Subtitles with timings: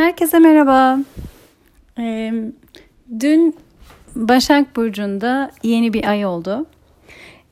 [0.00, 0.98] Herkese merhaba.
[1.98, 2.32] Ee,
[3.20, 3.56] dün
[4.14, 6.66] Başak Burcu'nda yeni bir ay oldu.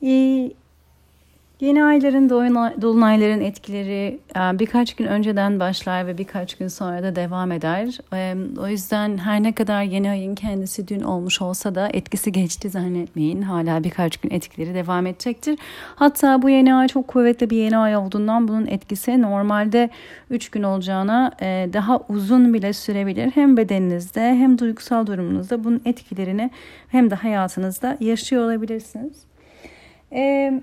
[0.02, 0.50] Ee,
[1.60, 2.30] Yeni ayların,
[2.82, 7.98] dolunayların etkileri e, birkaç gün önceden başlar ve birkaç gün sonra da devam eder.
[8.14, 12.70] E, o yüzden her ne kadar yeni ayın kendisi dün olmuş olsa da etkisi geçti
[12.70, 13.42] zannetmeyin.
[13.42, 15.58] Hala birkaç gün etkileri devam edecektir.
[15.96, 19.90] Hatta bu yeni ay çok kuvvetli bir yeni ay olduğundan bunun etkisi normalde
[20.30, 23.30] 3 gün olacağına e, daha uzun bile sürebilir.
[23.34, 26.50] Hem bedeninizde hem duygusal durumunuzda bunun etkilerini
[26.88, 29.16] hem de hayatınızda yaşıyor olabilirsiniz.
[30.12, 30.62] Evet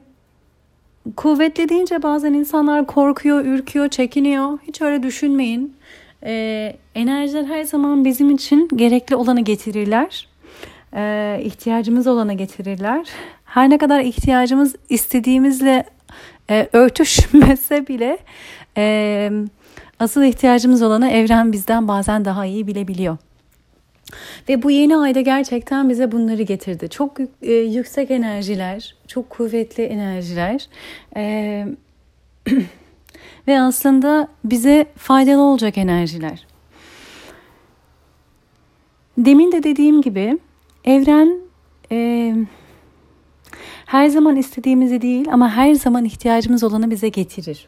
[1.18, 4.60] kuvvetli deyince bazen insanlar korkuyor, ürküyor, çekiniyor.
[4.68, 5.76] Hiç öyle düşünmeyin.
[6.24, 10.28] Ee, enerjiler her zaman bizim için gerekli olanı getirirler.
[10.96, 13.08] Ee, ihtiyacımız olanı getirirler.
[13.46, 15.86] Her ne kadar ihtiyacımız istediğimizle
[16.50, 18.18] e, örtüşmese bile
[18.78, 19.32] e,
[20.00, 23.18] asıl ihtiyacımız olanı evren bizden bazen daha iyi bilebiliyor.
[24.50, 26.90] Ve bu yeni ayda gerçekten bize bunları getirdi.
[26.90, 30.68] Çok e, yüksek enerjiler, çok kuvvetli enerjiler.
[31.16, 31.66] E,
[33.48, 36.48] ve aslında bize faydalı olacak enerjiler.
[39.18, 40.38] Demin de dediğim gibi
[40.86, 41.40] evren
[41.92, 42.34] e,
[43.86, 47.68] her zaman istediğimizi değil ama her zaman ihtiyacımız olanı bize getirir.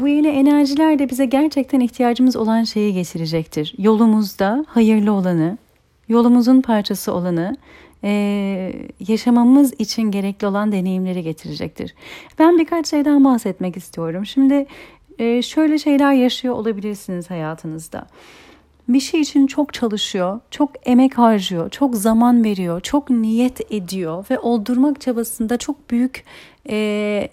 [0.00, 3.74] Bu yeni enerjiler de bize gerçekten ihtiyacımız olan şeyi getirecektir.
[3.78, 5.58] Yolumuzda hayırlı olanı,
[6.08, 7.56] yolumuzun parçası olanı,
[8.04, 8.72] e,
[9.08, 11.94] yaşamamız için gerekli olan deneyimleri getirecektir.
[12.38, 14.26] Ben birkaç şeyden bahsetmek istiyorum.
[14.26, 14.66] Şimdi
[15.18, 18.06] e, şöyle şeyler yaşıyor olabilirsiniz hayatınızda.
[18.88, 24.38] Bir şey için çok çalışıyor, çok emek harcıyor, çok zaman veriyor, çok niyet ediyor ve
[24.38, 26.24] oldurmak çabasında çok büyük
[26.70, 27.28] e,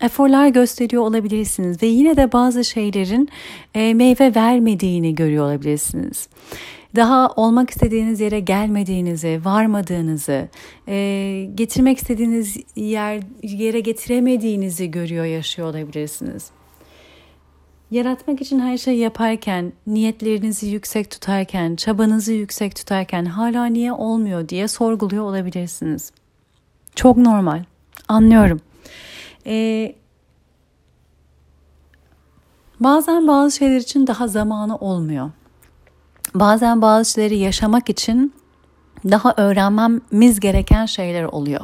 [0.00, 3.28] eforlar gösteriyor olabilirsiniz ve yine de bazı şeylerin
[3.74, 6.28] e, meyve vermediğini görüyor olabilirsiniz.
[6.96, 10.48] Daha olmak istediğiniz yere gelmediğinizi, varmadığınızı,
[10.88, 16.50] e, getirmek istediğiniz yer yere getiremediğinizi görüyor, yaşıyor olabilirsiniz.
[17.90, 24.68] Yaratmak için her şeyi yaparken, niyetlerinizi yüksek tutarken, çabanızı yüksek tutarken hala niye olmuyor diye
[24.68, 26.12] sorguluyor olabilirsiniz.
[26.94, 27.64] Çok normal.
[28.08, 28.60] Anlıyorum.
[29.46, 29.94] Ee,
[32.80, 35.30] bazen bazı şeyler için daha zamanı olmuyor.
[36.34, 38.34] Bazen bazı şeyleri yaşamak için
[39.10, 41.60] daha öğrenmemiz gereken şeyler oluyor.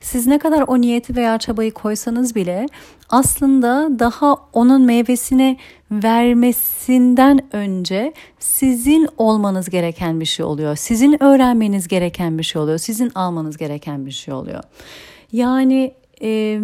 [0.00, 2.66] Siz ne kadar o niyeti veya çabayı koysanız bile
[3.08, 5.58] aslında daha onun meyvesini
[5.90, 10.76] vermesinden önce sizin olmanız gereken bir şey oluyor.
[10.76, 12.78] Sizin öğrenmeniz gereken bir şey oluyor.
[12.78, 14.62] Sizin almanız gereken bir şey oluyor.
[15.32, 16.60] Yani e,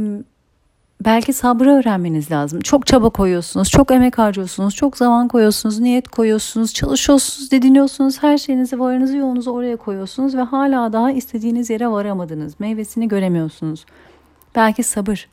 [1.04, 2.60] belki sabrı öğrenmeniz lazım.
[2.60, 8.80] Çok çaba koyuyorsunuz, çok emek harcıyorsunuz, çok zaman koyuyorsunuz, niyet koyuyorsunuz, çalışıyorsunuz, didiniyorsunuz, her şeyinizi,
[8.80, 12.60] varınızı, yoğunuzu oraya koyuyorsunuz ve hala daha istediğiniz yere varamadınız.
[12.60, 13.86] Meyvesini göremiyorsunuz.
[14.54, 15.28] Belki sabır.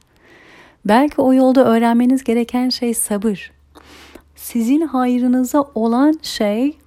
[0.86, 3.52] Belki o yolda öğrenmeniz gereken şey sabır.
[4.36, 6.78] Sizin hayrınıza olan şey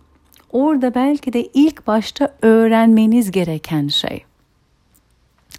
[0.53, 4.25] orada belki de ilk başta öğrenmeniz gereken şey.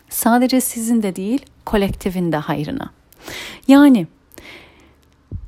[0.10, 2.90] Sadece sizin de değil, kolektifin de hayrına.
[3.68, 4.08] Yani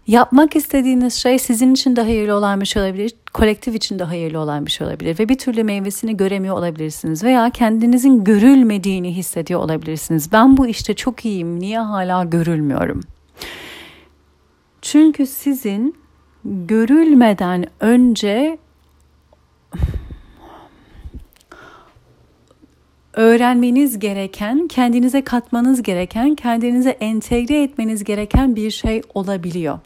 [0.08, 4.40] yapmak istediğiniz şey sizin için de hayırlı olan bir şey olabilir, kolektif için de hayırlı
[4.40, 10.32] olan bir şey olabilir ve bir türlü meyvesini göremiyor olabilirsiniz veya kendinizin görülmediğini hissediyor olabilirsiniz.
[10.32, 13.02] Ben bu işte çok iyiyim, niye hala görülmüyorum?
[14.82, 15.96] Çünkü sizin
[16.46, 18.58] görülmeden önce
[23.18, 29.80] öğrenmeniz gereken, kendinize katmanız gereken, kendinize entegre etmeniz gereken bir şey olabiliyor.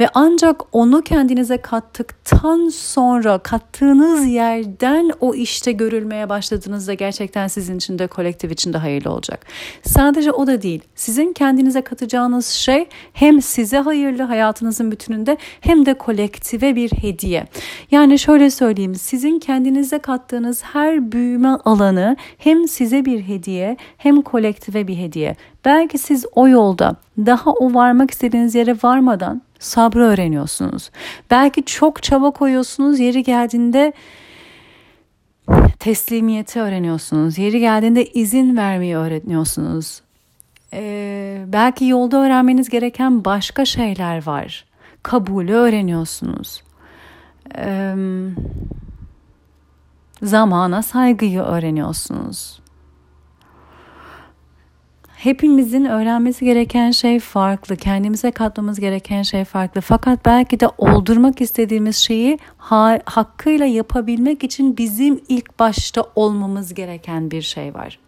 [0.00, 7.98] Ve ancak onu kendinize kattıktan sonra kattığınız yerden o işte görülmeye başladığınızda gerçekten sizin için
[7.98, 9.46] de kolektif için de hayırlı olacak.
[9.82, 10.82] Sadece o da değil.
[10.94, 17.46] Sizin kendinize katacağınız şey hem size hayırlı hayatınızın bütününde hem de kolektive bir hediye.
[17.90, 18.94] Yani şöyle söyleyeyim.
[18.94, 25.36] Sizin kendinize kattığınız her büyüme alanı hem size bir hediye hem kolektive bir hediye.
[25.64, 30.90] Belki siz o yolda daha o varmak istediğiniz yere varmadan sabrı öğreniyorsunuz.
[31.30, 33.92] Belki çok çaba koyuyorsunuz yeri geldiğinde
[35.78, 37.38] teslimiyeti öğreniyorsunuz.
[37.38, 40.02] Yeri geldiğinde izin vermeyi öğreniyorsunuz.
[40.72, 44.64] Ee, belki yolda öğrenmeniz gereken başka şeyler var.
[45.02, 46.62] Kabulü öğreniyorsunuz.
[47.56, 47.94] Ee,
[50.22, 52.59] zamana saygıyı öğreniyorsunuz
[55.20, 57.76] hepimizin öğrenmesi gereken şey farklı.
[57.76, 59.80] Kendimize katmamız gereken şey farklı.
[59.80, 67.30] Fakat belki de oldurmak istediğimiz şeyi ha- hakkıyla yapabilmek için bizim ilk başta olmamız gereken
[67.30, 67.98] bir şey var.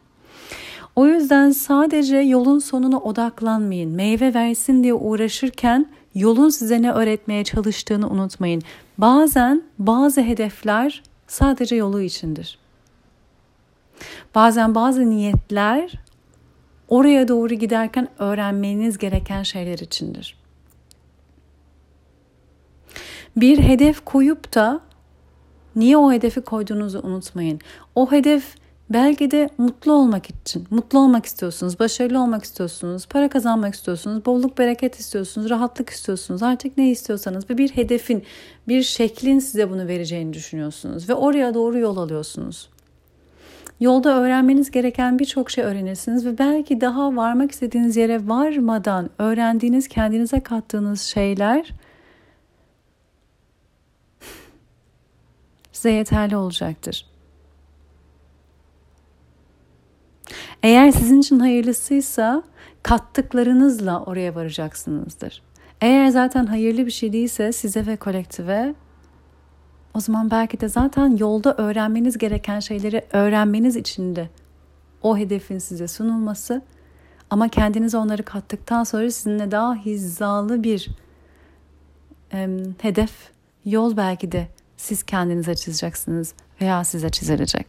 [0.96, 3.90] O yüzden sadece yolun sonuna odaklanmayın.
[3.90, 8.62] Meyve versin diye uğraşırken yolun size ne öğretmeye çalıştığını unutmayın.
[8.98, 12.58] Bazen bazı hedefler sadece yolu içindir.
[14.34, 15.98] Bazen bazı niyetler
[16.92, 20.36] oraya doğru giderken öğrenmeniz gereken şeyler içindir.
[23.36, 24.80] Bir hedef koyup da
[25.76, 27.60] niye o hedefi koyduğunuzu unutmayın.
[27.94, 28.54] O hedef
[28.90, 34.58] belki de mutlu olmak için, mutlu olmak istiyorsunuz, başarılı olmak istiyorsunuz, para kazanmak istiyorsunuz, bolluk
[34.58, 36.42] bereket istiyorsunuz, rahatlık istiyorsunuz.
[36.42, 38.22] Artık ne istiyorsanız ve bir hedefin,
[38.68, 42.68] bir şeklin size bunu vereceğini düşünüyorsunuz ve oraya doğru yol alıyorsunuz.
[43.80, 50.40] Yolda öğrenmeniz gereken birçok şey öğrenirsiniz ve belki daha varmak istediğiniz yere varmadan öğrendiğiniz, kendinize
[50.40, 51.74] kattığınız şeyler
[55.72, 57.06] size yeterli olacaktır.
[60.62, 62.42] Eğer sizin için hayırlısıysa
[62.82, 65.42] kattıklarınızla oraya varacaksınızdır.
[65.80, 68.74] Eğer zaten hayırlı bir şey değilse size ve kolektive
[69.94, 74.28] o zaman belki de zaten yolda öğrenmeniz gereken şeyleri öğrenmeniz için de
[75.02, 76.62] o hedefin size sunulması
[77.30, 80.90] ama kendiniz onları kattıktan sonra sizinle daha hizalı bir
[82.32, 82.48] e,
[82.82, 83.12] hedef,
[83.64, 87.66] yol belki de siz kendinize çizeceksiniz veya size çizilecek.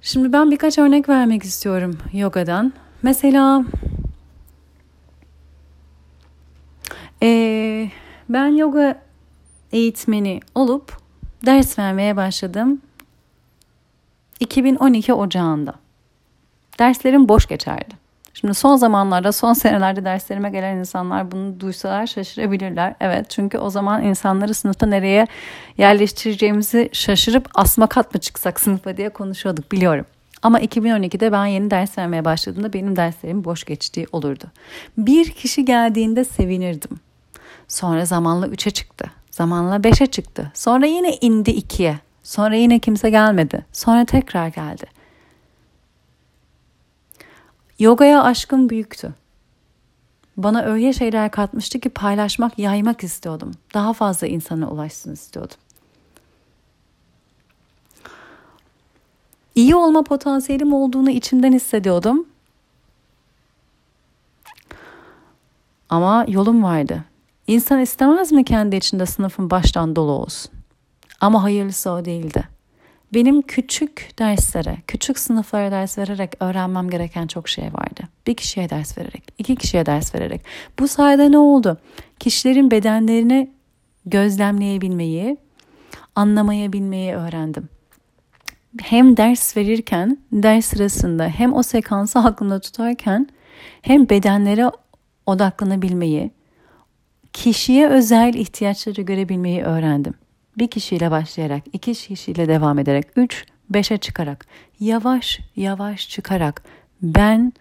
[0.00, 2.72] Şimdi ben birkaç örnek vermek istiyorum yogadan.
[3.02, 3.64] Mesela
[7.22, 7.90] e,
[8.28, 9.05] ben yoga
[9.72, 10.96] eğitmeni olup
[11.46, 12.80] ders vermeye başladım
[14.40, 15.74] 2012 Ocağı'nda.
[16.78, 18.06] Derslerim boş geçerdi.
[18.40, 22.94] Şimdi son zamanlarda, son senelerde derslerime gelen insanlar bunu duysalar şaşırabilirler.
[23.00, 25.26] Evet çünkü o zaman insanları sınıfta nereye
[25.78, 30.06] yerleştireceğimizi şaşırıp asma kat mı çıksak sınıfa diye konuşuyorduk biliyorum.
[30.42, 34.44] Ama 2012'de ben yeni ders vermeye başladığımda benim derslerim boş geçtiği olurdu.
[34.98, 37.00] Bir kişi geldiğinde sevinirdim.
[37.68, 39.10] Sonra zamanla 3'e çıktı.
[39.36, 40.50] Zamanla 5'e çıktı.
[40.54, 41.98] Sonra yine indi 2'ye.
[42.22, 43.66] Sonra yine kimse gelmedi.
[43.72, 44.86] Sonra tekrar geldi.
[47.78, 49.14] Yogaya aşkım büyüktü.
[50.36, 53.52] Bana öyle şeyler katmıştı ki paylaşmak, yaymak istiyordum.
[53.74, 55.56] Daha fazla insana ulaşsın istiyordum.
[59.54, 62.26] İyi olma potansiyelim olduğunu içimden hissediyordum.
[65.88, 67.04] Ama yolum vardı.
[67.46, 70.52] İnsan istemez mi kendi içinde sınıfın baştan dolu olsun?
[71.20, 72.44] Ama hayırlısı o değildi.
[73.14, 78.02] Benim küçük derslere, küçük sınıflara ders vererek öğrenmem gereken çok şey vardı.
[78.26, 80.40] Bir kişiye ders vererek, iki kişiye ders vererek.
[80.78, 81.78] Bu sayede ne oldu?
[82.18, 83.50] Kişilerin bedenlerini
[84.06, 85.36] gözlemleyebilmeyi,
[86.14, 87.68] anlamayabilmeyi öğrendim.
[88.82, 93.28] Hem ders verirken, ders sırasında hem o sekansı aklımda tutarken
[93.82, 94.70] hem bedenlere
[95.26, 96.30] odaklanabilmeyi,
[97.36, 100.14] kişiye özel ihtiyaçları görebilmeyi öğrendim.
[100.58, 104.46] Bir kişiyle başlayarak, iki kişiyle devam ederek, üç, beşe çıkarak,
[104.80, 106.62] yavaş yavaş çıkarak
[107.02, 107.52] ben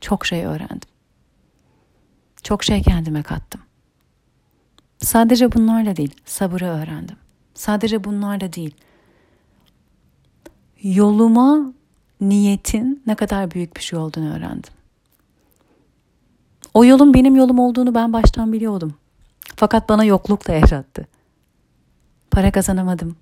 [0.00, 0.88] çok şey öğrendim.
[2.42, 3.60] Çok şey kendime kattım.
[4.98, 7.16] Sadece bunlarla değil, sabırı öğrendim.
[7.54, 8.74] Sadece bunlarla değil.
[10.82, 11.72] Yoluma
[12.20, 14.72] niyetin ne kadar büyük bir şey olduğunu öğrendim.
[16.74, 18.94] O yolun benim yolum olduğunu ben baştan biliyordum.
[19.56, 21.06] Fakat bana yokluk da yaşattı.
[22.30, 23.16] Para kazanamadım.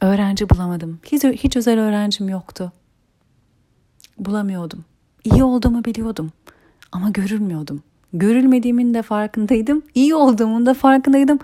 [0.00, 1.00] Öğrenci bulamadım.
[1.04, 2.72] Hiç, hiç özel öğrencim yoktu.
[4.18, 4.84] Bulamıyordum.
[5.24, 6.32] İyi olduğumu biliyordum.
[6.92, 7.82] Ama görülmüyordum.
[8.12, 9.82] Görülmediğimin de farkındaydım.
[9.94, 11.38] İyi olduğumun da farkındaydım.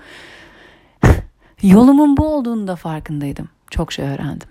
[1.62, 3.48] Yolumun bu olduğunu da farkındaydım.
[3.70, 4.48] Çok şey öğrendim.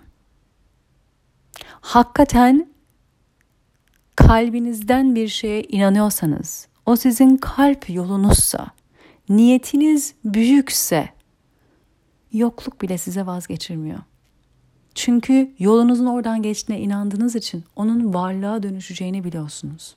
[1.80, 2.66] Hakikaten
[4.16, 8.66] kalbinizden bir şeye inanıyorsanız, o sizin kalp yolunuzsa,
[9.28, 11.08] niyetiniz büyükse
[12.32, 13.98] yokluk bile size vazgeçirmiyor.
[14.94, 19.96] Çünkü yolunuzun oradan geçtiğine inandığınız için onun varlığa dönüşeceğini biliyorsunuz.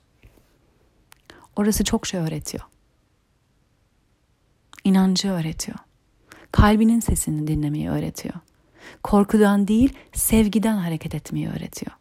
[1.55, 2.63] Orası çok şey öğretiyor.
[4.83, 5.77] İnancı öğretiyor.
[6.51, 8.35] Kalbinin sesini dinlemeyi öğretiyor.
[9.03, 11.91] Korkudan değil, sevgiden hareket etmeyi öğretiyor.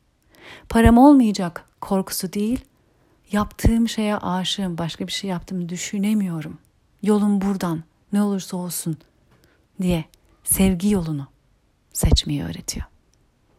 [0.69, 2.65] Param olmayacak korkusu değil,
[3.33, 6.59] yaptığım şeye aşığım, başka bir şey yaptığımı düşünemiyorum.
[7.03, 8.97] Yolum buradan, ne olursa olsun
[9.83, 10.05] diye
[10.45, 11.27] sevgi yolunu
[11.93, 12.87] seçmeyi öğretiyor.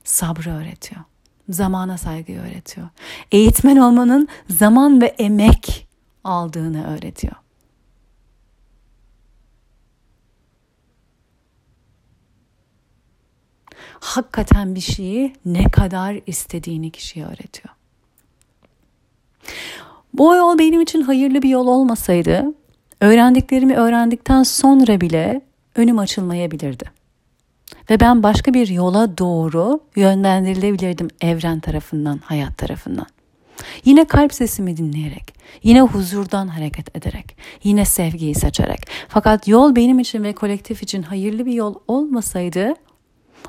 [0.04, 1.02] Sabrı öğretiyor.
[1.50, 2.90] zamana saygıyı öğretiyor.
[3.32, 5.88] Eğitmen olmanın zaman ve emek
[6.24, 7.36] aldığını öğretiyor.
[14.00, 17.76] Hakikaten bir şeyi ne kadar istediğini kişiye öğretiyor.
[20.14, 22.46] Bu yol benim için hayırlı bir yol olmasaydı,
[23.02, 25.42] öğrendiklerimi öğrendikten sonra bile
[25.76, 26.92] önüm açılmayabilirdi.
[27.90, 33.06] Ve ben başka bir yola doğru yönlendirilebilirdim evren tarafından, hayat tarafından.
[33.86, 38.80] Yine kalp sesimi dinleyerek, yine huzurdan hareket ederek, yine sevgiyi seçerek.
[39.08, 42.74] Fakat yol benim için ve kolektif için hayırlı bir yol olmasaydı,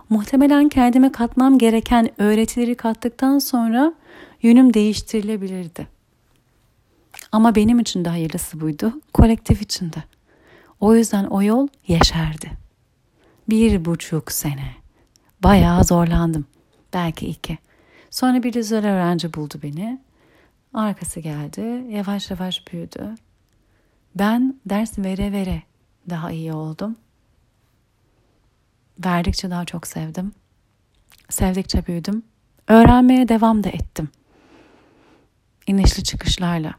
[0.08, 3.94] muhtemelen kendime katmam gereken öğretileri kattıktan sonra
[4.42, 5.99] yönüm değiştirilebilirdi.
[7.32, 10.04] Ama benim için de hayırlısı buydu, kolektif için de.
[10.80, 12.60] O yüzden o yol yeşerdi
[13.50, 14.74] bir buçuk sene.
[15.42, 16.46] Bayağı zorlandım.
[16.92, 17.58] Belki iki.
[18.10, 20.00] Sonra bir güzel öğrenci buldu beni.
[20.74, 21.84] Arkası geldi.
[21.88, 23.14] Yavaş yavaş büyüdü.
[24.14, 25.62] Ben ders vere vere
[26.10, 26.96] daha iyi oldum.
[29.04, 30.32] Verdikçe daha çok sevdim.
[31.28, 32.22] Sevdikçe büyüdüm.
[32.68, 34.08] Öğrenmeye devam da ettim.
[35.66, 36.74] İnişli çıkışlarla.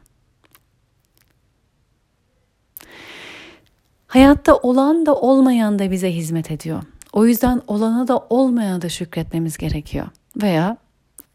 [4.12, 6.82] Hayatta olan da olmayan da bize hizmet ediyor.
[7.12, 10.06] O yüzden olana da olmayana da şükretmemiz gerekiyor.
[10.42, 10.76] Veya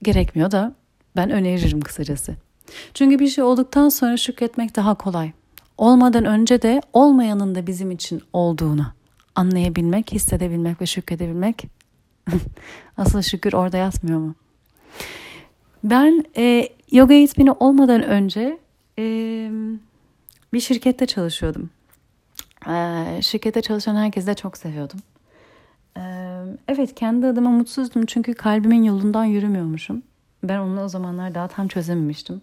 [0.03, 0.75] gerekmiyor da
[1.15, 2.35] ben öneririm kısacası.
[2.93, 5.31] Çünkü bir şey olduktan sonra şükretmek daha kolay.
[5.77, 8.85] Olmadan önce de olmayanın da bizim için olduğunu
[9.35, 11.63] anlayabilmek, hissedebilmek ve şükredebilmek
[12.97, 14.35] asıl şükür orada yatmıyor mu?
[15.83, 18.59] Ben e, yoga eğitmeni olmadan önce
[18.99, 19.03] e,
[20.53, 21.69] bir şirkette çalışıyordum.
[22.67, 24.99] Ee, şirkette çalışan herkesi de çok seviyordum.
[25.97, 26.01] Ee,
[26.67, 30.03] evet kendi adıma mutsuzdum çünkü kalbimin yolundan yürümüyormuşum.
[30.43, 32.41] Ben onu o zamanlar daha tam çözememiştim.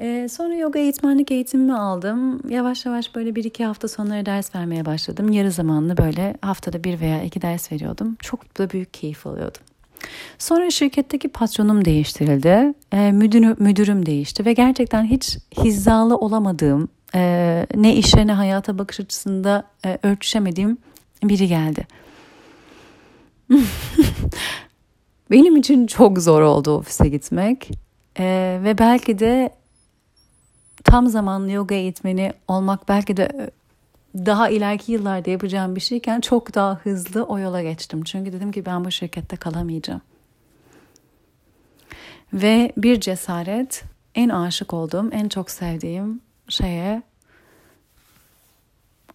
[0.00, 2.50] Ee, sonra yoga eğitmenlik eğitimimi aldım.
[2.50, 5.32] Yavaş yavaş böyle bir iki hafta sonları ders vermeye başladım.
[5.32, 8.16] Yarı zamanlı böyle haftada bir veya iki ders veriyordum.
[8.20, 9.62] Çok da büyük keyif alıyordum.
[10.38, 12.74] Sonra şirketteki patronum değiştirildi.
[12.92, 19.00] E, müdürü, müdürüm değişti ve gerçekten hiç hizalı olamadığım, e, ne işe ne hayata bakış
[19.00, 20.78] açısında e, ölçüşemediğim
[21.22, 21.86] biri geldi.
[25.30, 27.70] Benim için çok zor oldu ofise gitmek
[28.18, 29.50] e, ve belki de
[30.84, 33.50] tam zamanlı yoga eğitmeni olmak belki de
[34.14, 38.04] daha ileriki yıllarda yapacağım bir şeyken çok daha hızlı o yola geçtim.
[38.04, 40.00] Çünkü dedim ki ben bu şirkette kalamayacağım.
[42.32, 47.02] Ve bir cesaret en aşık olduğum, en çok sevdiğim şeye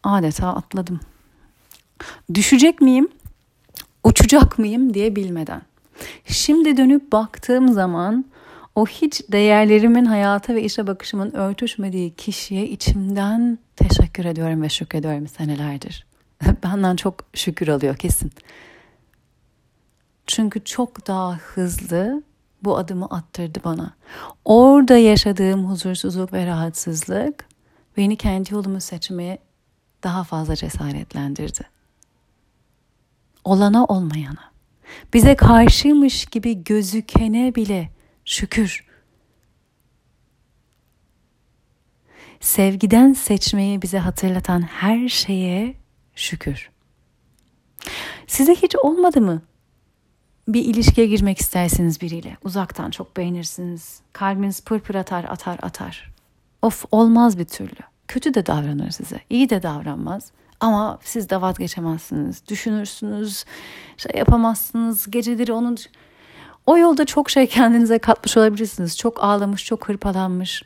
[0.03, 0.99] adeta atladım.
[2.33, 3.07] Düşecek miyim,
[4.03, 5.61] uçacak mıyım diye bilmeden.
[6.25, 8.25] Şimdi dönüp baktığım zaman
[8.75, 16.05] o hiç değerlerimin hayata ve işe bakışımın örtüşmediği kişiye içimden teşekkür ediyorum ve şükrediyorum senelerdir.
[16.63, 18.31] Benden çok şükür alıyor kesin.
[20.27, 22.23] Çünkü çok daha hızlı
[22.63, 23.93] bu adımı attırdı bana.
[24.45, 27.45] Orada yaşadığım huzursuzluk ve rahatsızlık
[27.97, 29.37] beni kendi yolumu seçmeye
[30.03, 31.69] daha fazla cesaretlendirdi.
[33.43, 34.51] Olana olmayana,
[35.13, 37.89] bize karşıymış gibi gözükene bile
[38.25, 38.85] şükür.
[42.39, 45.75] Sevgiden seçmeyi bize hatırlatan her şeye
[46.15, 46.71] şükür.
[48.27, 49.41] Size hiç olmadı mı
[50.47, 52.37] bir ilişkiye girmek istersiniz biriyle.
[52.43, 53.99] Uzaktan çok beğenirsiniz.
[54.13, 56.11] Kalbiniz pırpır atar atar atar.
[56.61, 57.79] Of olmaz bir türlü.
[58.07, 59.19] Kötü de davranır size.
[59.29, 60.31] iyi de davranmaz.
[60.59, 62.47] Ama siz de vazgeçemezsiniz.
[62.47, 63.45] Düşünürsünüz,
[63.97, 65.11] şey yapamazsınız.
[65.11, 65.77] Geceleri onun...
[66.65, 68.97] O yolda çok şey kendinize katmış olabilirsiniz.
[68.97, 70.63] Çok ağlamış, çok hırpalanmış.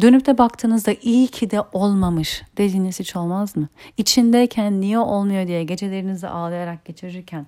[0.00, 3.68] Dönüp de baktığınızda iyi ki de olmamış dediğiniz hiç olmaz mı?
[3.96, 7.46] İçindeyken niye olmuyor diye gecelerinizi ağlayarak geçirirken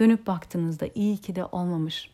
[0.00, 2.10] dönüp baktığınızda iyi ki de olmamış.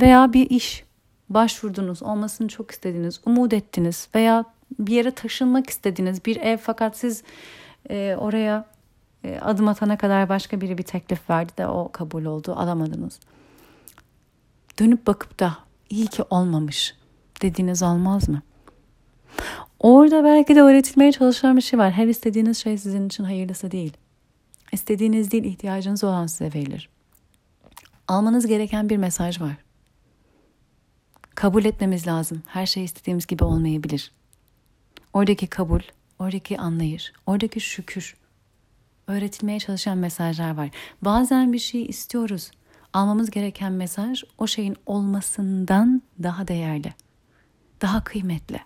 [0.00, 0.84] Veya bir iş
[1.28, 4.44] başvurdunuz, olmasını çok istediniz, umut ettiniz veya
[4.78, 7.22] bir yere taşınmak istediniz, bir ev fakat siz
[7.90, 8.66] e, oraya
[9.24, 13.20] e, adım atana kadar başka biri bir teklif verdi de o kabul oldu, alamadınız.
[14.78, 15.58] Dönüp bakıp da
[15.90, 16.94] iyi ki olmamış
[17.42, 18.42] dediğiniz olmaz mı?
[19.80, 21.92] Orada belki de öğretilmeye çalışan bir şey var.
[21.92, 23.92] Her istediğiniz şey sizin için hayırlısı değil.
[24.72, 26.93] İstediğiniz değil, ihtiyacınız olan size verilir
[28.08, 29.56] almanız gereken bir mesaj var.
[31.34, 32.42] Kabul etmemiz lazım.
[32.46, 34.12] Her şey istediğimiz gibi olmayabilir.
[35.12, 35.80] Oradaki kabul,
[36.18, 38.16] oradaki anlayış, oradaki şükür.
[39.06, 40.70] Öğretilmeye çalışan mesajlar var.
[41.02, 42.50] Bazen bir şey istiyoruz
[42.94, 46.94] almamız gereken mesaj o şeyin olmasından daha değerli,
[47.82, 48.60] daha kıymetli.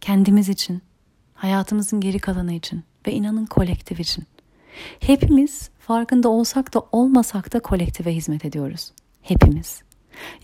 [0.00, 0.82] Kendimiz için,
[1.34, 4.24] hayatımızın geri kalanı için ve inanın kolektif için.
[5.00, 8.92] Hepimiz farkında olsak da olmasak da kolektive hizmet ediyoruz.
[9.22, 9.82] Hepimiz.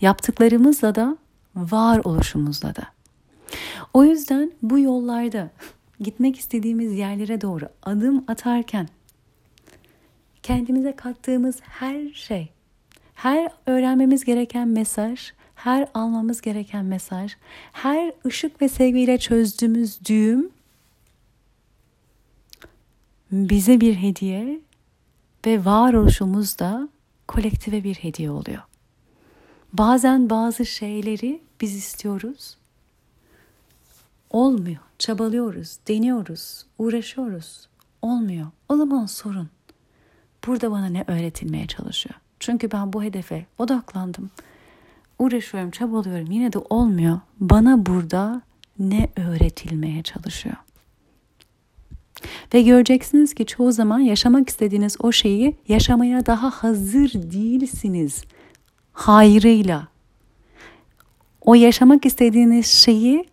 [0.01, 1.17] Yaptıklarımızla da
[1.55, 2.83] var oluşumuzla da.
[3.93, 5.49] O yüzden bu yollarda
[5.99, 8.87] gitmek istediğimiz yerlere doğru adım atarken
[10.43, 12.49] kendimize kattığımız her şey,
[13.13, 17.35] her öğrenmemiz gereken mesaj, her almamız gereken mesaj,
[17.71, 20.49] her ışık ve sevgiyle çözdüğümüz düğüm
[23.33, 24.61] bize bir hediye
[25.45, 26.89] ve varoluşumuz da
[27.27, 28.63] kolektive bir hediye oluyor.
[29.73, 32.57] Bazen bazı şeyleri biz istiyoruz.
[34.29, 34.77] Olmuyor.
[34.99, 37.67] Çabalıyoruz, deniyoruz, uğraşıyoruz.
[38.01, 38.47] Olmuyor.
[38.69, 39.49] O zaman sorun.
[40.47, 42.15] Burada bana ne öğretilmeye çalışıyor?
[42.39, 44.31] Çünkü ben bu hedefe odaklandım.
[45.19, 46.31] Uğraşıyorum, çabalıyorum.
[46.31, 47.19] Yine de olmuyor.
[47.39, 48.41] Bana burada
[48.79, 50.55] ne öğretilmeye çalışıyor?
[52.53, 58.23] Ve göreceksiniz ki çoğu zaman yaşamak istediğiniz o şeyi yaşamaya daha hazır değilsiniz.
[58.93, 59.87] Hayrıyla.
[61.41, 63.25] O yaşamak istediğiniz şeyi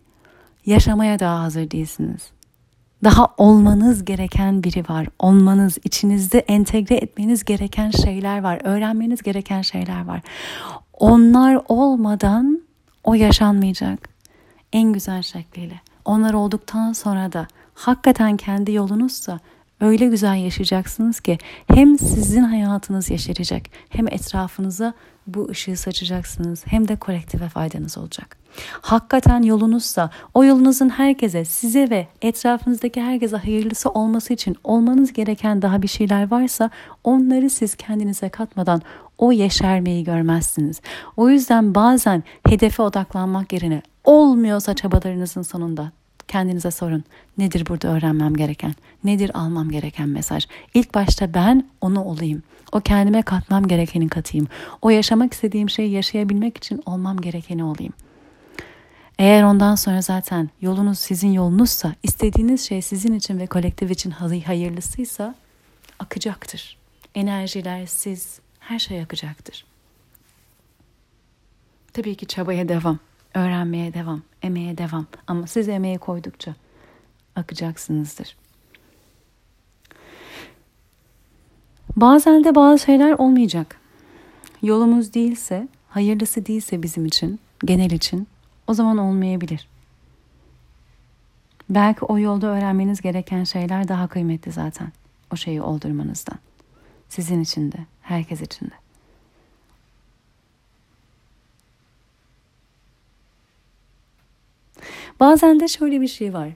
[0.65, 2.31] yaşamaya daha hazır değilsiniz.
[3.03, 5.07] Daha olmanız gereken biri var.
[5.19, 8.61] Olmanız, içinizde entegre etmeniz gereken şeyler var.
[8.63, 10.21] Öğrenmeniz gereken şeyler var.
[10.93, 12.61] Onlar olmadan
[13.03, 14.09] o yaşanmayacak.
[14.73, 15.81] En güzel şekliyle.
[16.05, 19.39] Onlar olduktan sonra da hakikaten kendi yolunuzsa
[19.81, 21.37] öyle güzel yaşayacaksınız ki
[21.67, 24.93] hem sizin hayatınız yeşerecek hem etrafınıza
[25.27, 28.37] bu ışığı saçacaksınız hem de kolektive faydanız olacak.
[28.81, 35.81] Hakikaten yolunuzsa o yolunuzun herkese, size ve etrafınızdaki herkese hayırlısı olması için olmanız gereken daha
[35.81, 36.69] bir şeyler varsa
[37.03, 38.81] onları siz kendinize katmadan
[39.17, 40.81] o yeşermeyi görmezsiniz.
[41.17, 45.91] O yüzden bazen hedefe odaklanmak yerine olmuyorsa çabalarınızın sonunda
[46.31, 47.03] kendinize sorun.
[47.37, 48.75] Nedir burada öğrenmem gereken?
[49.03, 50.47] Nedir almam gereken mesaj?
[50.73, 52.43] İlk başta ben onu olayım.
[52.71, 54.47] O kendime katmam gerekeni katayım.
[54.81, 57.93] O yaşamak istediğim şeyi yaşayabilmek için olmam gerekeni olayım.
[59.19, 65.35] Eğer ondan sonra zaten yolunuz sizin yolunuzsa, istediğiniz şey sizin için ve kolektif için hayırlısıysa
[65.99, 66.77] akacaktır.
[67.15, 69.65] Enerjiler, siz, her şey akacaktır.
[71.93, 72.99] Tabii ki çabaya devam,
[73.33, 75.05] öğrenmeye devam, emeğe devam.
[75.27, 76.55] Ama siz emeğe koydukça
[77.35, 78.35] akacaksınızdır.
[81.95, 83.77] Bazen de bazı şeyler olmayacak.
[84.61, 88.27] Yolumuz değilse, hayırlısı değilse bizim için, genel için
[88.67, 89.67] o zaman olmayabilir.
[91.69, 94.87] Belki o yolda öğrenmeniz gereken şeyler daha kıymetli zaten.
[95.33, 96.37] O şeyi oldurmanızdan.
[97.09, 98.80] Sizin için de, herkes için de.
[105.21, 106.49] Bazen de şöyle bir şey var.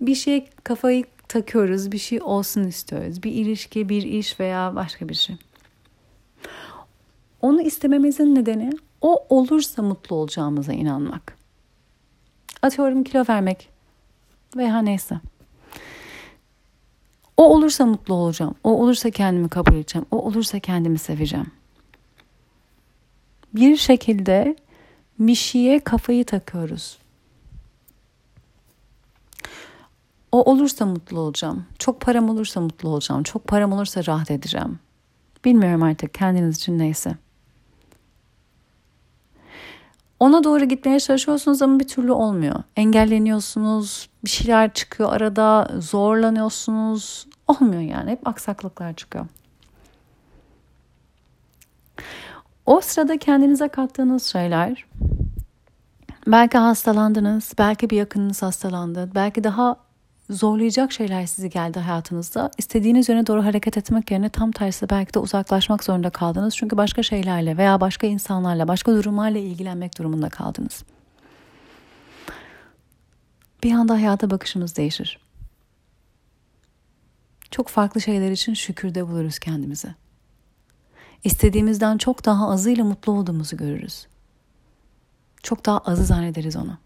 [0.00, 3.22] Bir şeye kafayı takıyoruz, bir şey olsun istiyoruz.
[3.22, 5.36] Bir ilişki, bir iş veya başka bir şey.
[7.42, 11.36] Onu istememizin nedeni o olursa mutlu olacağımıza inanmak.
[12.62, 13.68] Atıyorum kilo vermek
[14.56, 15.20] veya neyse.
[17.36, 18.54] O olursa mutlu olacağım.
[18.64, 20.06] O olursa kendimi kabul edeceğim.
[20.10, 21.50] O olursa kendimi seveceğim.
[23.54, 24.56] Bir şekilde
[25.18, 26.98] bir şeye kafayı takıyoruz.
[30.36, 31.66] O olursa mutlu olacağım.
[31.78, 33.22] Çok param olursa mutlu olacağım.
[33.22, 34.78] Çok param olursa rahat edeceğim.
[35.44, 37.16] Bilmiyorum artık kendiniz için neyse.
[40.20, 42.62] Ona doğru gitmeye çalışıyorsunuz ama bir türlü olmuyor.
[42.76, 47.26] Engelleniyorsunuz, bir şeyler çıkıyor arada, zorlanıyorsunuz.
[47.48, 48.10] Olmuyor yani.
[48.10, 49.26] Hep aksaklıklar çıkıyor.
[52.66, 54.84] O sırada kendinize kattığınız şeyler
[56.26, 59.85] belki hastalandınız, belki bir yakınınız hastalandı, belki daha
[60.30, 62.50] zorlayacak şeyler sizi geldi hayatınızda.
[62.58, 66.56] İstediğiniz yöne doğru hareket etmek yerine tam tersi belki de uzaklaşmak zorunda kaldınız.
[66.56, 70.84] Çünkü başka şeylerle veya başka insanlarla, başka durumlarla ilgilenmek durumunda kaldınız.
[73.62, 75.18] Bir anda hayata bakışımız değişir.
[77.50, 79.94] Çok farklı şeyler için şükürde buluruz kendimizi.
[81.24, 84.06] İstediğimizden çok daha azıyla mutlu olduğumuzu görürüz.
[85.42, 86.78] Çok daha azı zannederiz onu.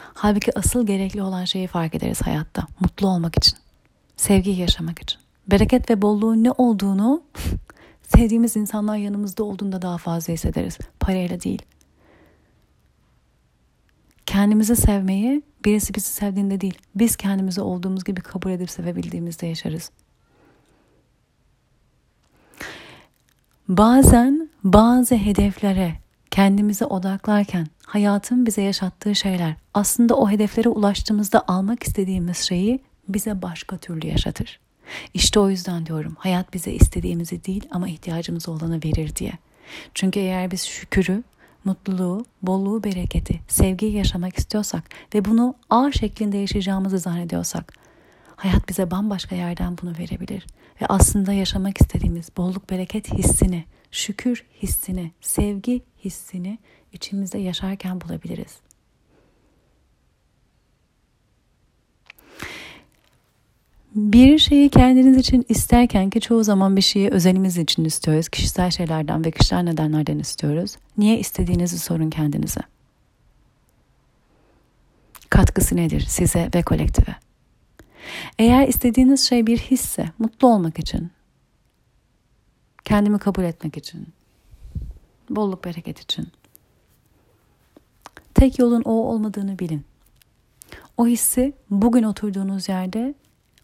[0.00, 2.66] Halbuki asıl gerekli olan şeyi fark ederiz hayatta.
[2.80, 3.58] Mutlu olmak için.
[4.16, 5.20] Sevgiyi yaşamak için.
[5.50, 7.22] Bereket ve bolluğun ne olduğunu
[8.02, 10.78] sevdiğimiz insanlar yanımızda olduğunda daha fazla hissederiz.
[11.00, 11.62] Parayla değil.
[14.26, 19.90] Kendimizi sevmeyi birisi bizi sevdiğinde değil, biz kendimizi olduğumuz gibi kabul edip sevebildiğimizde yaşarız.
[23.68, 25.94] Bazen bazı hedeflere
[26.30, 33.76] kendimize odaklarken hayatın bize yaşattığı şeyler aslında o hedeflere ulaştığımızda almak istediğimiz şeyi bize başka
[33.76, 34.60] türlü yaşatır.
[35.14, 39.32] İşte o yüzden diyorum hayat bize istediğimizi değil ama ihtiyacımız olanı verir diye.
[39.94, 41.22] Çünkü eğer biz şükürü,
[41.64, 47.72] mutluluğu, bolluğu, bereketi, sevgiyi yaşamak istiyorsak ve bunu A şeklinde yaşayacağımızı zannediyorsak
[48.36, 50.46] hayat bize bambaşka yerden bunu verebilir.
[50.82, 56.58] Ve aslında yaşamak istediğimiz bolluk, bereket hissini, şükür hissini, sevgi hissini
[56.92, 58.60] içimizde yaşarken bulabiliriz.
[63.94, 68.28] Bir şeyi kendiniz için isterken ki çoğu zaman bir şeyi özelimiz için istiyoruz.
[68.28, 70.76] Kişisel şeylerden ve kişisel nedenlerden istiyoruz.
[70.98, 72.60] Niye istediğinizi sorun kendinize.
[75.30, 77.16] Katkısı nedir size ve kolektive?
[78.38, 81.10] Eğer istediğiniz şey bir hisse, mutlu olmak için,
[82.88, 84.08] kendimi kabul etmek için,
[85.30, 86.28] bolluk bereket için,
[88.34, 89.84] tek yolun o olmadığını bilin.
[90.96, 93.14] O hissi bugün oturduğunuz yerde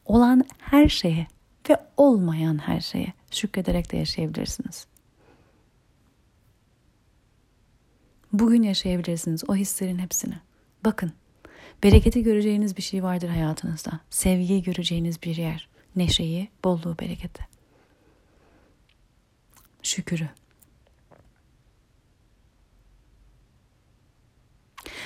[0.05, 1.27] olan her şeye
[1.71, 4.87] ve olmayan her şeye şükrederek de yaşayabilirsiniz.
[8.33, 10.35] Bugün yaşayabilirsiniz o hislerin hepsini.
[10.85, 11.13] Bakın,
[11.83, 14.01] bereketi göreceğiniz bir şey vardır hayatınızda.
[14.11, 15.69] Sevgiyi göreceğiniz bir yer.
[15.97, 17.54] Neşeyi, bolluğu, bereketi.
[19.85, 20.29] Şükürü.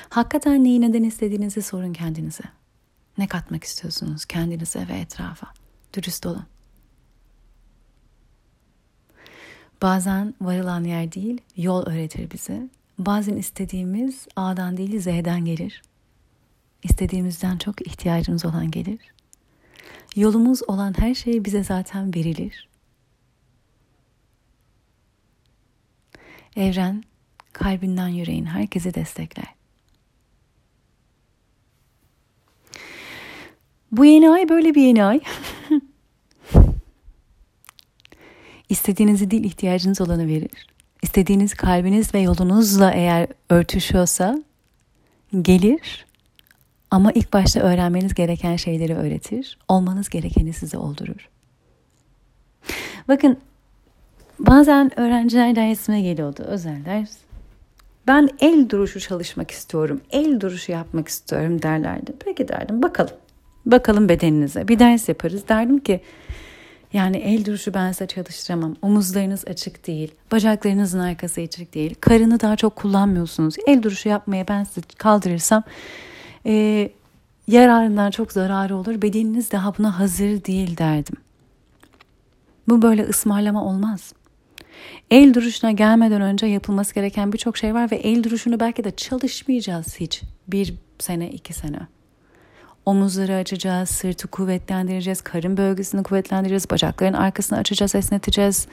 [0.09, 2.45] Hakikaten neyi neden istediğinizi sorun kendinize.
[3.19, 5.47] Ne katmak istiyorsunuz kendinize ve etrafa?
[5.95, 6.47] Dürüst olun.
[9.83, 12.69] Bazen varılan yer değil, yol öğretir bize.
[12.99, 15.83] Bazen istediğimiz A'dan değil Z'den gelir.
[16.83, 19.01] İstediğimizden çok ihtiyacımız olan gelir.
[20.17, 22.68] Yolumuz olan her şey bize zaten verilir.
[26.59, 27.03] Evren
[27.53, 29.47] kalbinden yüreğin herkesi destekler.
[33.93, 35.21] Bu yeni ay böyle bir yeni ay.
[38.69, 40.67] İstediğinizi değil ihtiyacınız olanı verir.
[41.03, 44.43] İstediğiniz kalbiniz ve yolunuzla eğer örtüşüyorsa
[45.43, 46.07] gelir
[46.91, 49.59] ama ilk başta öğrenmeniz gereken şeyleri öğretir.
[49.69, 51.29] Olmanız gerekeni size oldurur.
[53.09, 53.39] Bakın
[54.39, 57.17] bazen öğrenciler dersime geliyordu özel ders.
[58.07, 62.13] Ben el duruşu çalışmak istiyorum, el duruşu yapmak istiyorum derlerdi.
[62.25, 63.15] Peki derdim bakalım.
[63.67, 64.69] Bakalım bedeninize.
[64.69, 65.49] Bir ders yaparız.
[65.49, 66.01] Derdim ki
[66.93, 68.77] yani el duruşu ben size çalıştıramam.
[68.83, 70.15] Omuzlarınız açık değil.
[70.33, 71.95] Bacaklarınızın arkası açık değil.
[72.01, 73.55] Karını daha çok kullanmıyorsunuz.
[73.67, 75.63] El duruşu yapmaya ben size kaldırırsam
[76.47, 76.91] e,
[77.49, 79.03] yararından çok zararı olur.
[79.03, 81.17] Bedeniniz daha buna hazır değil derdim.
[82.69, 84.13] Bu böyle ısmarlama olmaz.
[85.11, 90.01] El duruşuna gelmeden önce yapılması gereken birçok şey var ve el duruşunu belki de çalışmayacağız
[90.01, 90.23] hiç.
[90.49, 91.79] Bir sene, iki sene.
[92.87, 98.67] Omuzları açacağız, sırtı kuvvetlendireceğiz, karın bölgesini kuvvetlendireceğiz, bacakların arkasını açacağız, esneteceğiz.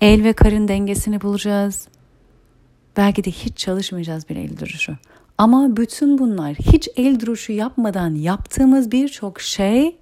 [0.00, 1.88] El ve karın dengesini bulacağız.
[2.96, 4.96] Belki de hiç çalışmayacağız bir el duruşu.
[5.38, 9.96] Ama bütün bunlar hiç el duruşu yapmadan yaptığımız birçok şey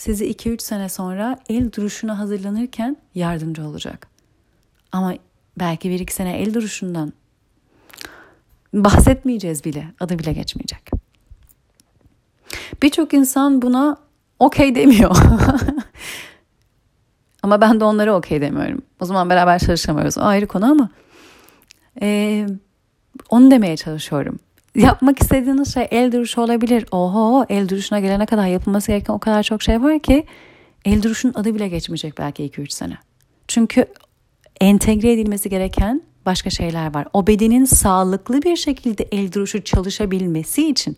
[0.00, 4.08] sizi 2-3 sene sonra el duruşuna hazırlanırken yardımcı olacak.
[4.92, 5.14] Ama
[5.58, 7.12] belki 1-2 sene el duruşundan
[8.72, 9.86] bahsetmeyeceğiz bile.
[10.00, 10.90] Adı bile geçmeyecek.
[12.82, 13.96] Birçok insan buna
[14.38, 15.16] okey demiyor.
[17.42, 18.82] ama ben de onlara okey demiyorum.
[19.00, 20.18] O zaman beraber çalışamıyoruz.
[20.18, 20.90] O ayrı konu ama
[22.02, 22.46] e,
[23.30, 24.38] onu demeye çalışıyorum.
[24.74, 26.86] Yapmak istediğiniz şey el duruşu olabilir.
[26.90, 30.26] Oho el duruşuna gelene kadar yapılması gereken o kadar çok şey var ki
[30.84, 32.98] el duruşun adı bile geçmeyecek belki 2-3 sene.
[33.48, 33.86] Çünkü
[34.60, 37.06] entegre edilmesi gereken başka şeyler var.
[37.12, 40.96] O bedenin sağlıklı bir şekilde el duruşu çalışabilmesi için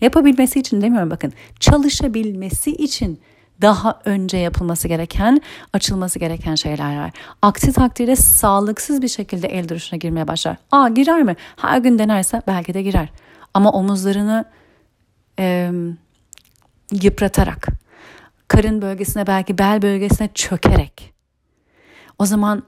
[0.00, 1.32] Yapabilmesi için demiyorum bakın.
[1.60, 3.20] Çalışabilmesi için
[3.62, 5.40] daha önce yapılması gereken,
[5.72, 7.10] açılması gereken şeyler var.
[7.42, 10.56] Aksi takdirde sağlıksız bir şekilde el duruşuna girmeye başlar.
[10.72, 11.36] Aa girer mi?
[11.56, 13.08] Her gün denerse belki de girer.
[13.54, 14.44] Ama omuzlarını
[15.38, 15.70] e,
[16.92, 17.66] yıpratarak,
[18.48, 21.14] karın bölgesine belki bel bölgesine çökerek.
[22.18, 22.62] O zaman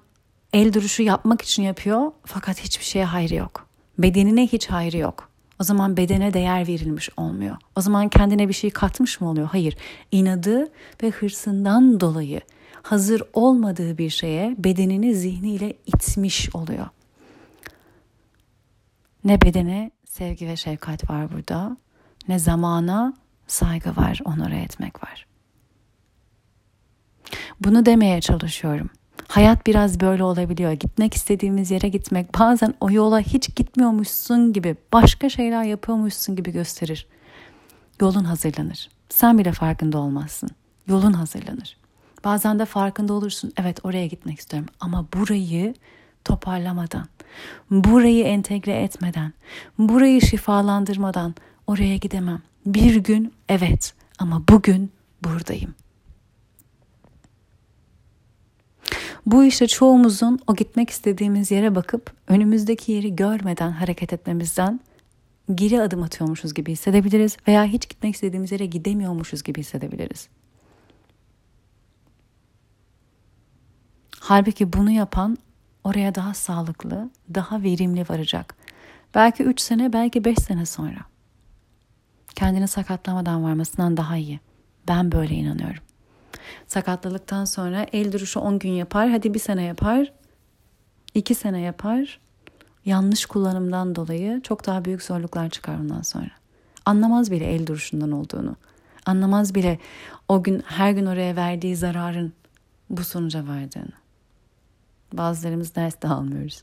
[0.52, 3.66] el duruşu yapmak için yapıyor fakat hiçbir şeye hayrı yok.
[3.98, 5.30] Bedenine hiç hayrı yok.
[5.60, 7.56] O zaman bedene değer verilmiş olmuyor.
[7.76, 9.46] O zaman kendine bir şey katmış mı oluyor?
[9.46, 9.76] Hayır.
[10.12, 10.68] İnadı
[11.02, 12.40] ve hırsından dolayı
[12.82, 16.86] hazır olmadığı bir şeye bedenini zihniyle itmiş oluyor.
[19.24, 21.76] Ne bedene sevgi ve şefkat var burada,
[22.28, 23.14] ne zamana
[23.46, 25.26] saygı var, onore etmek var.
[27.60, 28.90] Bunu demeye çalışıyorum.
[29.28, 30.72] Hayat biraz böyle olabiliyor.
[30.72, 37.06] Gitmek istediğimiz yere gitmek bazen o yola hiç gitmiyormuşsun gibi, başka şeyler yapıyormuşsun gibi gösterir.
[38.00, 38.88] Yolun hazırlanır.
[39.08, 40.50] Sen bile farkında olmazsın.
[40.88, 41.76] Yolun hazırlanır.
[42.24, 43.52] Bazen de farkında olursun.
[43.56, 45.74] Evet oraya gitmek istiyorum ama burayı
[46.24, 47.06] toparlamadan,
[47.70, 49.32] burayı entegre etmeden,
[49.78, 51.34] burayı şifalandırmadan
[51.66, 52.42] oraya gidemem.
[52.66, 54.90] Bir gün evet ama bugün
[55.24, 55.74] buradayım.
[59.26, 64.80] Bu işte çoğumuzun o gitmek istediğimiz yere bakıp önümüzdeki yeri görmeden hareket etmemizden
[65.54, 70.28] geri adım atıyormuşuz gibi hissedebiliriz veya hiç gitmek istediğimiz yere gidemiyormuşuz gibi hissedebiliriz.
[74.20, 75.38] Halbuki bunu yapan
[75.84, 78.56] oraya daha sağlıklı, daha verimli varacak.
[79.14, 81.00] Belki 3 sene, belki 5 sene sonra.
[82.34, 84.40] Kendini sakatlamadan varmasından daha iyi.
[84.88, 85.85] Ben böyle inanıyorum.
[86.66, 90.12] Sakatladıktan sonra el duruşu 10 gün yapar, hadi bir sene yapar,
[91.14, 92.20] 2 sene yapar.
[92.84, 96.30] Yanlış kullanımdan dolayı çok daha büyük zorluklar çıkar ondan sonra.
[96.84, 98.56] Anlamaz bile el duruşundan olduğunu.
[99.06, 99.78] Anlamaz bile
[100.28, 102.32] o gün her gün oraya verdiği zararın
[102.90, 103.92] bu sonuca vardığını.
[105.12, 106.62] Bazılarımız ders de almıyoruz.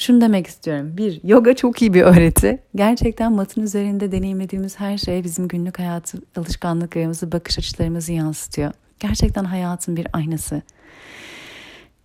[0.00, 0.96] Şunu demek istiyorum.
[0.96, 2.58] Bir, yoga çok iyi bir öğreti.
[2.74, 8.72] Gerçekten matın üzerinde deneyimlediğimiz her şey bizim günlük hayatı, alışkanlıklarımızı, bakış açılarımızı yansıtıyor.
[9.00, 10.62] Gerçekten hayatın bir aynası.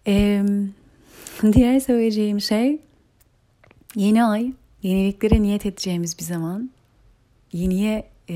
[0.08, 0.44] Ee,
[1.54, 2.80] diğer söyleyeceğim şey
[3.96, 4.54] yeni ay,
[4.84, 6.70] yeniliklere niyet edeceğimiz bir zaman.
[7.54, 8.36] Yeniye e,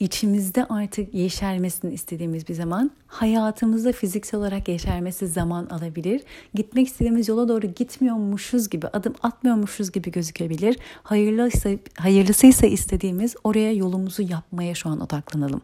[0.00, 6.22] içimizde artık yeşermesini istediğimiz bir zaman hayatımızda fiziksel olarak yeşermesi zaman alabilir.
[6.54, 10.78] Gitmek istediğimiz yola doğru gitmiyormuşuz gibi, adım atmıyormuşuz gibi gözükebilir.
[11.02, 15.62] Hayırlıysa, hayırlısıysa istediğimiz oraya yolumuzu yapmaya şu an odaklanalım.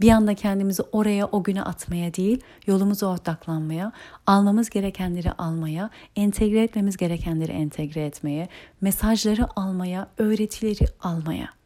[0.00, 3.92] Bir anda kendimizi oraya o güne atmaya değil, yolumuza odaklanmaya,
[4.26, 8.48] almamız gerekenleri almaya, entegre etmemiz gerekenleri entegre etmeye,
[8.80, 11.63] mesajları almaya, öğretileri almaya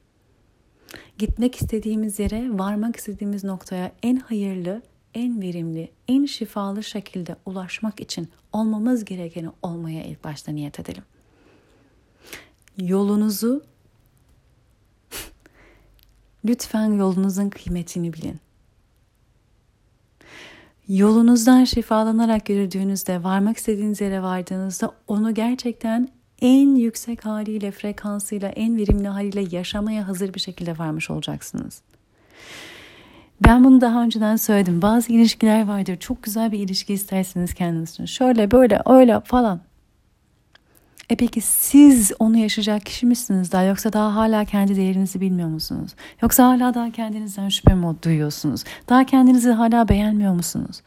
[1.18, 4.82] gitmek istediğimiz yere, varmak istediğimiz noktaya en hayırlı,
[5.14, 11.02] en verimli, en şifalı şekilde ulaşmak için olmamız gerekeni olmaya ilk başta niyet edelim.
[12.78, 13.64] Yolunuzu
[16.44, 18.40] lütfen yolunuzun kıymetini bilin.
[20.88, 26.08] Yolunuzdan şifalanarak yürüdüğünüzde, varmak istediğiniz yere vardığınızda onu gerçekten
[26.42, 31.82] en yüksek haliyle, frekansıyla, en verimli haliyle yaşamaya hazır bir şekilde varmış olacaksınız.
[33.44, 34.82] Ben bunu daha önceden söyledim.
[34.82, 35.96] Bazı ilişkiler vardır.
[35.96, 38.06] Çok güzel bir ilişki istersiniz kendiniz.
[38.06, 39.60] Şöyle böyle öyle falan.
[41.10, 45.94] E peki siz onu yaşayacak kişi misiniz daha yoksa daha hala kendi değerinizi bilmiyor musunuz?
[46.22, 48.64] Yoksa hala daha kendinizden şüphe mi duyuyorsunuz?
[48.88, 50.82] Daha kendinizi hala beğenmiyor musunuz?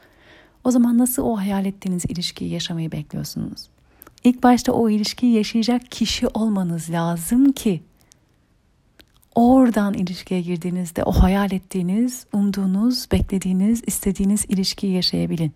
[0.64, 3.71] O zaman nasıl o hayal ettiğiniz ilişkiyi yaşamayı bekliyorsunuz?
[4.24, 7.82] İlk başta o ilişkiyi yaşayacak kişi olmanız lazım ki
[9.36, 15.54] oradan ilişkiye girdiğinizde o hayal ettiğiniz, umduğunuz, beklediğiniz, istediğiniz ilişkiyi yaşayabilin.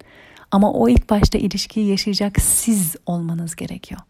[0.51, 4.01] Ama o ilk başta ilişkiyi yaşayacak siz olmanız gerekiyor.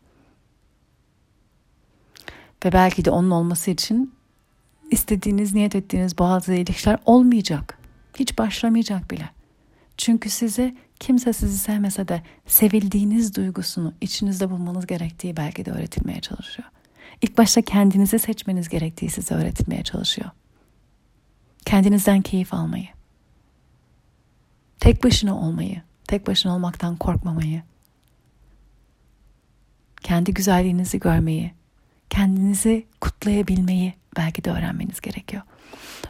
[2.65, 4.13] Ve belki de onun olması için
[4.91, 7.79] istediğiniz, niyet ettiğiniz bazı ilişkiler olmayacak.
[8.19, 9.29] Hiç başlamayacak bile.
[9.97, 16.69] Çünkü size kimse sizi sevmese de sevildiğiniz duygusunu içinizde bulmanız gerektiği belki de öğretilmeye çalışıyor.
[17.21, 20.29] İlk başta kendinizi seçmeniz gerektiği size öğretilmeye çalışıyor.
[21.65, 22.87] Kendinizden keyif almayı.
[24.79, 27.63] Tek başına olmayı, tek başına olmaktan korkmamayı.
[30.01, 31.51] Kendi güzelliğinizi görmeyi,
[32.09, 35.43] kendinizi kutlayabilmeyi belki de öğrenmeniz gerekiyor.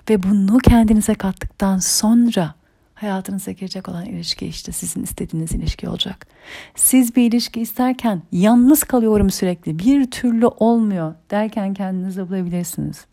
[0.10, 2.56] Ve bunu kendinize kattıktan sonra
[2.96, 6.28] hayatınıza girecek olan ilişki işte sizin istediğiniz ilişki olacak.
[6.76, 13.06] Siz bir ilişki isterken yalnız kalıyorum sürekli bir türlü olmuyor derken kendinizi bulabilirsiniz.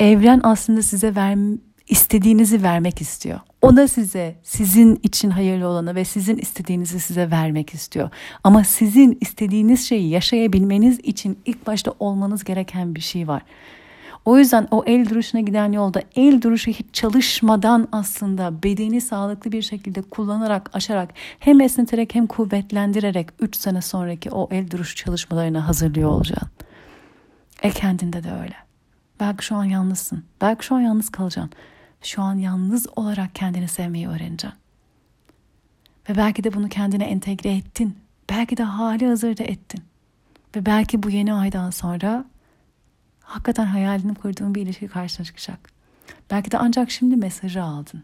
[0.00, 1.38] Evren aslında size ver,
[1.88, 3.40] istediğinizi vermek istiyor.
[3.62, 8.10] O da size sizin için hayırlı olanı ve sizin istediğinizi size vermek istiyor.
[8.44, 13.42] Ama sizin istediğiniz şeyi yaşayabilmeniz için ilk başta olmanız gereken bir şey var.
[14.24, 19.62] O yüzden o el duruşuna giden yolda el duruşu hiç çalışmadan aslında bedeni sağlıklı bir
[19.62, 26.10] şekilde kullanarak, açarak hem esneterek hem kuvvetlendirerek 3 sene sonraki o el duruşu çalışmalarına hazırlıyor
[26.10, 26.50] olacaksın.
[27.62, 28.54] E kendinde de öyle.
[29.20, 30.24] Belki şu an yalnızsın.
[30.40, 31.52] Belki şu an yalnız kalacaksın.
[32.02, 34.58] Şu an yalnız olarak kendini sevmeyi öğreneceksin.
[36.08, 37.98] Ve belki de bunu kendine entegre ettin.
[38.30, 39.84] Belki de hali hazırda ettin.
[40.56, 42.24] Ve belki bu yeni aydan sonra
[43.34, 45.70] hakikaten hayalini kurduğun bir ilişki karşına çıkacak.
[46.30, 48.02] Belki de ancak şimdi mesajı aldın.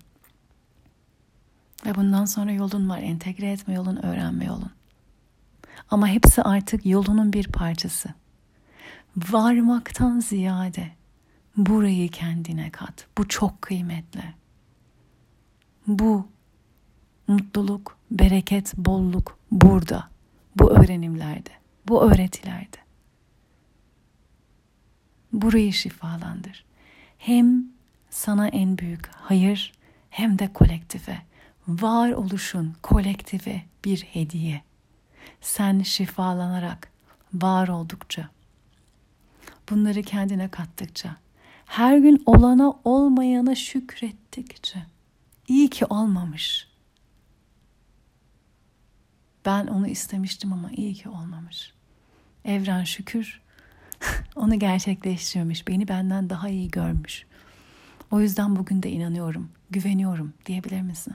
[1.86, 2.98] Ve bundan sonra yolun var.
[2.98, 4.70] Entegre etme yolun, öğrenme yolun.
[5.90, 8.08] Ama hepsi artık yolunun bir parçası.
[9.16, 10.90] Varmaktan ziyade
[11.56, 13.06] burayı kendine kat.
[13.18, 14.24] Bu çok kıymetli.
[15.86, 16.28] Bu
[17.28, 20.08] mutluluk, bereket, bolluk burada.
[20.56, 21.50] Bu öğrenimlerde,
[21.88, 22.76] bu öğretilerde.
[25.32, 26.64] Burayı şifalandır.
[27.18, 27.64] Hem
[28.10, 29.72] sana en büyük hayır
[30.10, 31.22] hem de kolektife.
[31.68, 34.62] Var oluşun kolektife bir hediye.
[35.40, 36.90] Sen şifalanarak
[37.34, 38.28] var oldukça,
[39.70, 41.16] bunları kendine kattıkça,
[41.66, 44.82] her gün olana olmayana şükrettikçe,
[45.48, 46.68] iyi ki olmamış.
[49.44, 51.72] Ben onu istemiştim ama iyi ki olmamış.
[52.44, 53.40] Evren şükür
[54.36, 57.26] onu gerçekleştirmiş, beni benden daha iyi görmüş.
[58.10, 61.14] O yüzden bugün de inanıyorum, güveniyorum diyebilir misin?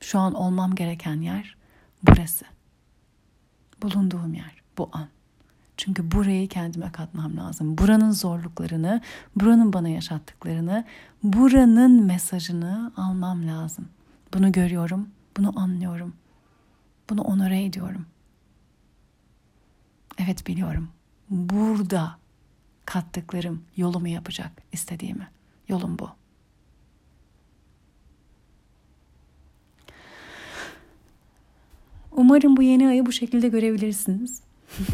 [0.00, 1.56] Şu an olmam gereken yer
[2.02, 2.44] burası.
[3.82, 5.08] Bulunduğum yer bu an.
[5.76, 7.78] Çünkü burayı kendime katmam lazım.
[7.78, 9.00] Buranın zorluklarını,
[9.36, 10.84] buranın bana yaşattıklarını,
[11.22, 13.88] buranın mesajını almam lazım.
[14.34, 16.14] Bunu görüyorum, bunu anlıyorum.
[17.10, 18.06] Bunu onore ediyorum.
[20.18, 20.88] Evet biliyorum.
[21.30, 22.18] Burada
[22.84, 25.28] kattıklarım yolumu yapacak istediğimi.
[25.68, 26.10] Yolum bu.
[32.12, 34.42] Umarım bu yeni ayı bu şekilde görebilirsiniz.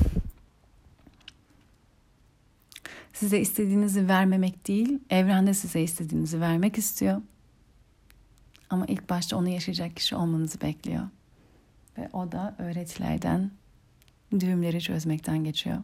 [3.13, 7.23] size istediğinizi vermemek değil, evrende size istediğinizi vermek istiyor.
[8.71, 11.09] Ama ilk başta onu yaşayacak kişi olmanızı bekliyor.
[11.99, 13.51] Ve o da öğretilerden,
[14.41, 15.79] düğümleri çözmekten geçiyor.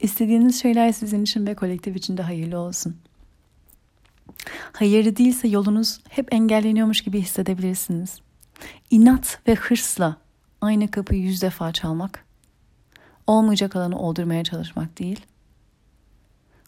[0.00, 2.96] İstediğiniz şeyler sizin için ve kolektif için de hayırlı olsun.
[4.72, 8.20] Hayırlı değilse yolunuz hep engelleniyormuş gibi hissedebilirsiniz.
[8.90, 10.16] İnat ve hırsla
[10.60, 12.24] aynı kapıyı yüz defa çalmak,
[13.26, 15.20] olmayacak alanı oldurmaya çalışmak değil.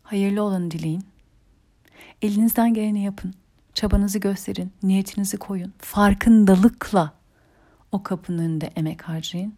[0.03, 1.05] Hayırlı olanı dileyin.
[2.23, 3.35] Elinizden geleni yapın.
[3.75, 5.73] Çabanızı gösterin, niyetinizi koyun.
[5.79, 7.13] Farkındalıkla
[7.93, 9.55] o kapının önünde emek harcayın.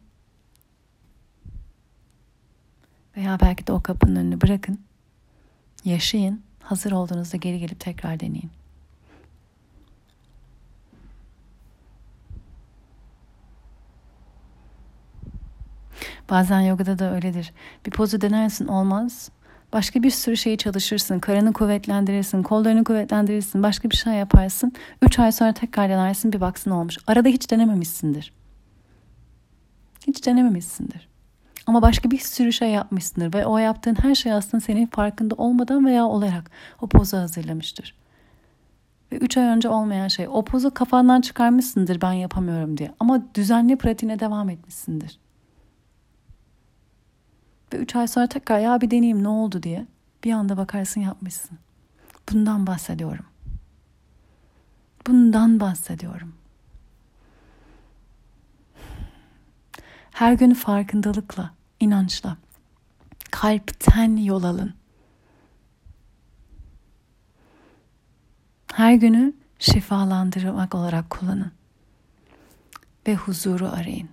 [3.16, 4.80] Veya belki de o kapının önünü bırakın.
[5.84, 6.42] Yaşayın.
[6.62, 8.50] Hazır olduğunuzda geri gelip tekrar deneyin.
[16.30, 17.52] Bazen yogada da öyledir.
[17.86, 19.30] Bir pozu denersin olmaz.
[19.72, 21.18] Başka bir sürü şeyi çalışırsın.
[21.18, 23.62] Karını kuvvetlendirirsin, kollarını kuvvetlendirirsin.
[23.62, 24.72] Başka bir şey yaparsın.
[25.02, 26.98] Üç ay sonra tekrar denersin bir baksın olmuş.
[27.06, 28.32] Arada hiç denememişsindir.
[30.06, 31.13] Hiç denememişsindir.
[31.66, 35.86] Ama başka bir sürü şey yapmışsındır ve o yaptığın her şey aslında senin farkında olmadan
[35.86, 36.50] veya olarak
[36.80, 37.94] o pozu hazırlamıştır.
[39.12, 42.94] Ve üç ay önce olmayan şey o pozu kafandan çıkarmışsındır ben yapamıyorum diye.
[43.00, 45.18] Ama düzenli pratiğine devam etmişsindir.
[47.72, 49.86] Ve üç ay sonra tekrar ya bir deneyeyim ne oldu diye
[50.24, 51.58] bir anda bakarsın yapmışsın.
[52.32, 53.24] Bundan bahsediyorum.
[55.06, 56.34] Bundan bahsediyorum.
[60.14, 61.50] Her gün farkındalıkla,
[61.80, 62.36] inançla,
[63.30, 64.74] kalpten yol alın.
[68.72, 71.52] Her günü şifalandırmak olarak kullanın.
[73.06, 74.08] Ve huzuru arayın.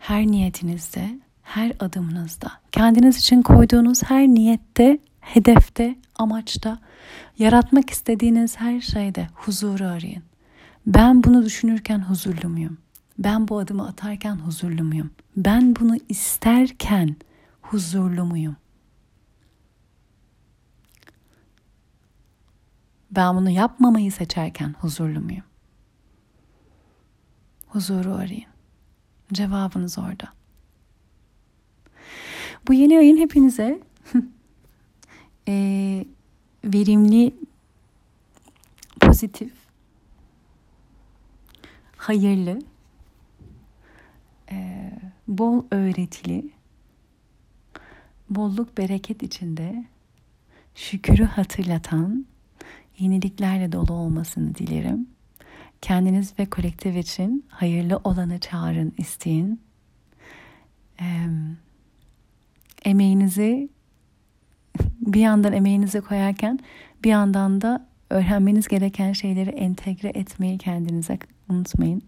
[0.00, 6.78] Her niyetinizde her adımınızda, kendiniz için koyduğunuz her niyette, hedefte, amaçta,
[7.38, 10.22] yaratmak istediğiniz her şeyde huzuru arayın.
[10.86, 12.78] Ben bunu düşünürken huzurlu muyum?
[13.18, 15.10] Ben bu adımı atarken huzurlu muyum?
[15.36, 17.16] Ben bunu isterken
[17.62, 18.56] huzurlu muyum?
[23.10, 25.44] Ben bunu yapmamayı seçerken huzurlu muyum?
[27.66, 28.44] Huzuru arayın.
[29.32, 30.32] Cevabınız orada.
[32.68, 33.80] Bu yeni ayın hepinize
[35.48, 36.04] e,
[36.64, 37.34] verimli,
[39.00, 39.52] pozitif,
[41.96, 42.58] hayırlı,
[44.50, 44.90] e,
[45.28, 46.50] bol öğretili,
[48.30, 49.84] bolluk bereket içinde
[50.74, 52.26] şükürü hatırlatan
[52.98, 55.06] yeniliklerle dolu olmasını dilerim.
[55.82, 59.60] Kendiniz ve kolektif için hayırlı olanı çağırın, isteyin.
[61.00, 61.26] Ee,
[62.84, 63.68] emeğinizi
[65.00, 66.58] bir yandan emeğinizi koyarken
[67.04, 71.18] bir yandan da öğrenmeniz gereken şeyleri entegre etmeyi kendinize
[71.48, 72.02] unutmayın.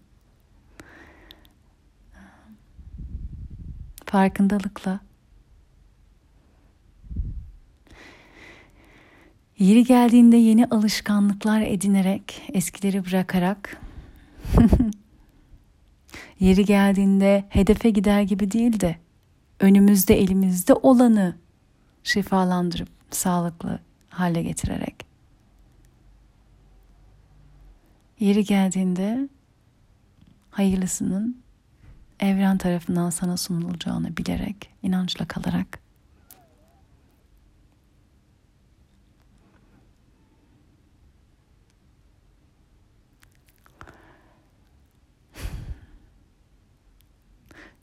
[4.11, 5.01] Farkındalıkla.
[9.59, 13.81] Yeri geldiğinde yeni alışkanlıklar edinerek, eskileri bırakarak
[16.41, 18.97] yeri geldiğinde hedefe gider gibi değil de
[19.61, 21.37] önümüzde elimizde olanı
[22.05, 23.79] şifalandırıp sağlıklı
[24.09, 25.07] hale getirerek.
[28.21, 29.29] Yeri geldiğinde
[30.51, 31.48] hayırlısının
[32.21, 35.79] evren tarafından sana sunulacağını bilerek, inançla kalarak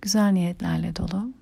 [0.01, 1.33] güzel niyetlerle dolu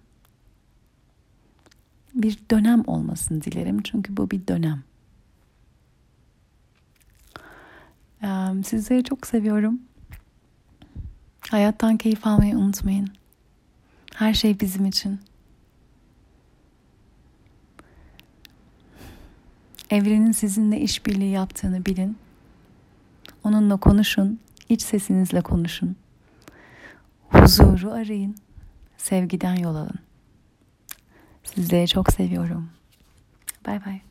[2.14, 3.82] bir dönem olmasını dilerim.
[3.84, 4.84] Çünkü bu bir dönem.
[8.64, 9.80] Sizleri çok seviyorum.
[11.50, 13.10] Hayattan keyif almayı unutmayın.
[14.16, 15.20] Her şey bizim için.
[19.89, 22.18] Evrenin sizinle işbirliği yaptığını bilin.
[23.44, 24.39] Onunla konuşun,
[24.70, 25.96] iç sesinizle konuşun.
[27.30, 28.36] Huzuru arayın,
[28.98, 30.00] sevgiden yol alın.
[31.44, 32.70] Sizleri çok seviyorum.
[33.68, 34.02] Bay bay.